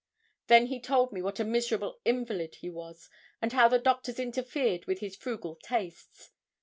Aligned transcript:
Then 0.47 0.65
he 0.65 0.79
told 0.79 1.13
me 1.13 1.21
what 1.21 1.39
a 1.39 1.43
miserable 1.43 1.99
invalid 2.05 2.55
he 2.55 2.71
was, 2.71 3.07
and 3.39 3.53
how 3.53 3.67
the 3.67 3.77
doctors 3.77 4.19
interfered 4.19 4.85
with 4.85 4.97
his 4.99 5.15
frugal 5.15 5.57
tastes. 5.63 6.31